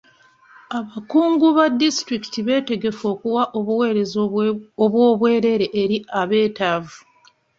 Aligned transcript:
Abakungu 0.77 1.45
ba 1.57 1.65
disitulikiti 1.81 2.39
beetegefu 2.47 3.03
okuwa 3.13 3.43
obuweereza 3.57 4.17
obw'obwerere 4.85 5.67
eri 5.81 5.97
abeetaavu. 6.21 6.97